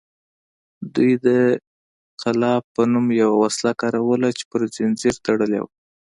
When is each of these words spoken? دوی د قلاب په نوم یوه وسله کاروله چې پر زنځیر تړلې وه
دوی 0.95 1.11
د 1.25 1.27
قلاب 2.21 2.63
په 2.75 2.81
نوم 2.93 3.05
یوه 3.21 3.35
وسله 3.43 3.71
کاروله 3.81 4.27
چې 4.37 4.43
پر 4.51 4.61
زنځیر 4.75 5.15
تړلې 5.25 5.59
وه 5.61 5.71